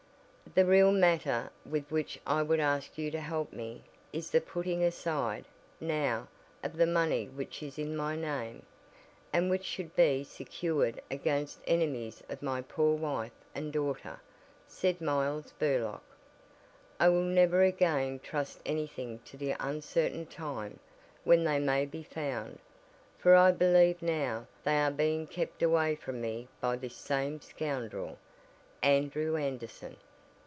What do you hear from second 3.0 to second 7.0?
to help me is the putting aside, now, of the